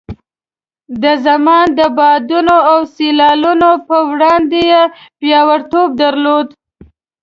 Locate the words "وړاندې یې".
4.09-4.83